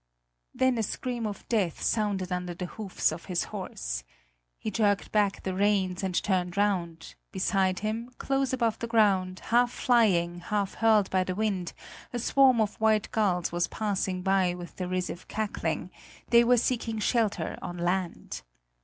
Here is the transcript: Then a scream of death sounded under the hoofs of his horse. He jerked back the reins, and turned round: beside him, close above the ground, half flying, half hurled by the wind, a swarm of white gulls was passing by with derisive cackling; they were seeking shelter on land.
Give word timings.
Then 0.51 0.79
a 0.79 0.81
scream 0.81 1.27
of 1.27 1.47
death 1.47 1.79
sounded 1.83 2.31
under 2.31 2.55
the 2.55 2.65
hoofs 2.65 3.11
of 3.11 3.25
his 3.25 3.43
horse. 3.53 4.03
He 4.57 4.71
jerked 4.71 5.11
back 5.11 5.43
the 5.43 5.53
reins, 5.53 6.01
and 6.01 6.15
turned 6.23 6.57
round: 6.57 7.13
beside 7.31 7.81
him, 7.81 8.09
close 8.17 8.51
above 8.51 8.79
the 8.79 8.87
ground, 8.87 9.41
half 9.51 9.71
flying, 9.71 10.39
half 10.39 10.73
hurled 10.73 11.11
by 11.11 11.23
the 11.23 11.35
wind, 11.35 11.73
a 12.11 12.17
swarm 12.17 12.59
of 12.59 12.81
white 12.81 13.11
gulls 13.11 13.51
was 13.51 13.67
passing 13.67 14.23
by 14.23 14.55
with 14.55 14.77
derisive 14.77 15.27
cackling; 15.27 15.91
they 16.31 16.43
were 16.43 16.57
seeking 16.57 16.97
shelter 16.97 17.59
on 17.61 17.77
land. 17.77 18.41